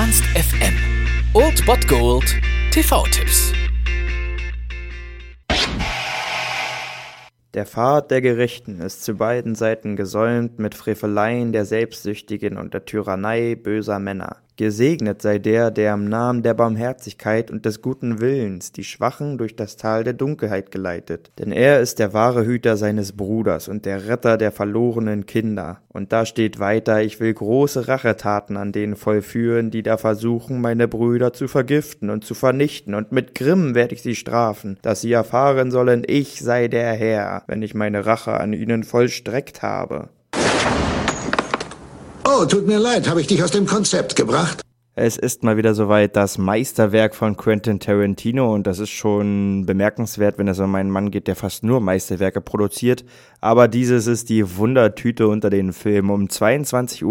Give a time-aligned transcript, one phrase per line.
[0.00, 0.74] Ernst FM.
[1.34, 2.40] Old Bot Gold
[2.70, 3.52] TV-Tipps.
[7.52, 12.84] Der Pfad der Gerichten ist zu beiden Seiten gesäumt mit Freveleien der Selbstsüchtigen und der
[12.84, 14.36] Tyrannei böser Männer.
[14.58, 19.54] Gesegnet sei der, der im Namen der Barmherzigkeit und des guten Willens die Schwachen durch
[19.54, 21.30] das Tal der Dunkelheit geleitet.
[21.38, 25.78] Denn er ist der wahre Hüter seines Bruders und der Retter der verlorenen Kinder.
[25.90, 30.88] Und da steht weiter, ich will große Rachetaten an denen vollführen, die da versuchen, meine
[30.88, 35.12] Brüder zu vergiften und zu vernichten, und mit Grimm werde ich sie strafen, dass sie
[35.12, 40.08] erfahren sollen, ich sei der Herr, wenn ich meine Rache an ihnen vollstreckt habe.
[42.30, 44.60] Oh, tut mir leid, habe ich dich aus dem Konzept gebracht?
[44.94, 50.36] Es ist mal wieder soweit das Meisterwerk von Quentin Tarantino und das ist schon bemerkenswert,
[50.36, 53.02] wenn es um einen Mann geht, der fast nur Meisterwerke produziert.
[53.40, 56.10] Aber dieses ist die Wundertüte unter den Filmen.
[56.10, 57.04] Um 22.25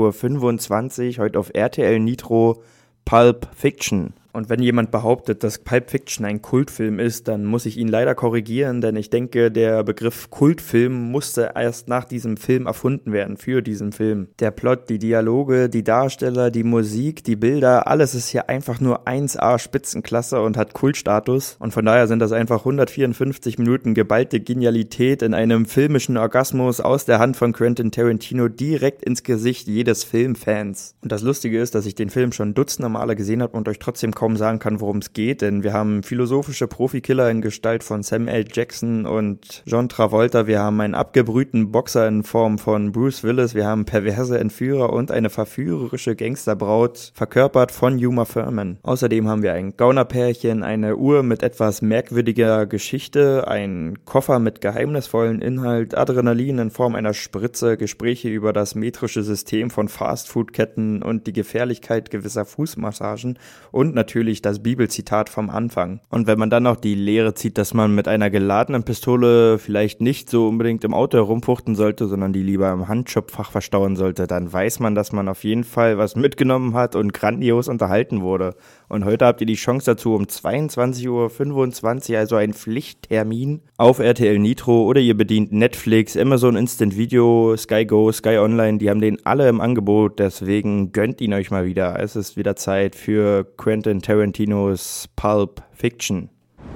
[1.17, 2.61] Uhr heute auf RTL Nitro
[3.03, 4.13] Pulp Fiction.
[4.33, 8.15] Und wenn jemand behauptet, dass Pulp Fiction ein Kultfilm ist, dann muss ich ihn leider
[8.15, 13.61] korrigieren, denn ich denke, der Begriff Kultfilm musste erst nach diesem Film erfunden werden, für
[13.61, 14.27] diesen Film.
[14.39, 19.07] Der Plot, die Dialoge, die Darsteller, die Musik, die Bilder, alles ist hier einfach nur
[19.07, 21.55] 1A Spitzenklasse und hat Kultstatus.
[21.59, 27.05] Und von daher sind das einfach 154 Minuten geballte Genialität in einem filmischen Orgasmus aus
[27.05, 30.95] der Hand von Quentin Tarantino direkt ins Gesicht jedes Filmfans.
[31.01, 33.79] Und das Lustige ist, dass ich den Film schon dutzende Male gesehen habe und euch
[33.79, 38.01] trotzdem kaum sagen kann, worum es geht, denn wir haben philosophische Profikiller in Gestalt von
[38.01, 38.45] Sam L.
[38.51, 43.67] Jackson und John Travolta, wir haben einen abgebrühten Boxer in Form von Bruce Willis, wir
[43.67, 48.79] haben perverse Entführer und eine verführerische Gangsterbraut, verkörpert von Yuma Thurman.
[48.81, 55.43] Außerdem haben wir ein Gaunerpärchen, eine Uhr mit etwas merkwürdiger Geschichte, ein Koffer mit geheimnisvollen
[55.43, 61.33] Inhalt, Adrenalin in Form einer Spritze, Gespräche über das metrische System von Fastfood-Ketten und die
[61.33, 63.37] Gefährlichkeit gewisser Fußmassagen
[63.71, 65.99] und natürlich natürlich das Bibelzitat vom Anfang.
[66.09, 69.99] Und wenn man dann noch die Lehre zieht, dass man mit einer geladenen Pistole vielleicht
[69.99, 74.51] nicht so unbedingt im Auto herumfuchten sollte, sondern die lieber im Handschubfach verstauen sollte, dann
[74.51, 78.55] weiß man, dass man auf jeden Fall was mitgenommen hat und grandios unterhalten wurde.
[78.87, 84.39] Und heute habt ihr die Chance dazu um 22.25 Uhr, also ein Pflichttermin auf RTL
[84.39, 89.25] Nitro oder ihr bedient Netflix, Amazon Instant Video, Sky Go, Sky Online, die haben den
[89.25, 91.99] alle im Angebot, deswegen gönnt ihn euch mal wieder.
[91.99, 96.29] Es ist wieder Zeit für Quentin Tarantinos Pulp Fiction.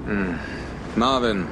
[0.06, 0.38] Hm.
[0.96, 1.46] Marvin,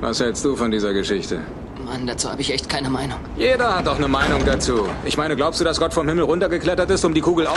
[0.00, 1.40] was hältst du von dieser Geschichte?
[1.84, 3.18] Mann, dazu habe ich echt keine Meinung.
[3.36, 4.88] Jeder hat doch eine Meinung dazu.
[5.04, 7.56] Ich meine, glaubst du, dass Gott vom Himmel runtergeklettert ist, um die Kugel auf...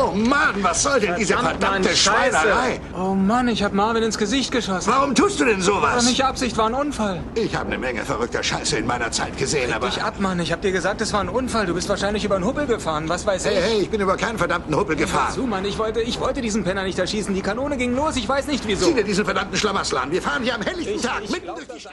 [0.00, 2.80] Oh Mann, was soll denn diese verdammte Schweinerei?
[2.96, 4.92] Oh Mann, ich habe Marvin ins Gesicht geschossen.
[4.92, 5.96] Warum tust du denn sowas?
[5.96, 7.20] War nicht Absicht, war ein Unfall.
[7.34, 9.86] Ich habe eine Menge verrückter Scheiße in meiner Zeit gesehen, Leg aber...
[9.88, 10.38] dich ab, Mann.
[10.40, 11.66] Ich habe dir gesagt, es war ein Unfall.
[11.66, 13.08] Du bist wahrscheinlich über einen Hubbel gefahren.
[13.08, 13.64] Was weiß Hey, ich?
[13.64, 15.32] hey, ich bin über keinen verdammten Huppel gefahren.
[15.34, 17.34] Zu, Mann, ich wollte, ich wollte diesen Penner nicht erschießen.
[17.34, 18.16] Die Kanone ging los.
[18.16, 18.86] Ich weiß nicht wieso.
[18.86, 20.10] Sieh dir diesen verdammten Schlamassel an.
[20.10, 21.92] Wir fahren hier am helllichten Ich, Tag ich mitten glaub durch die Stadt.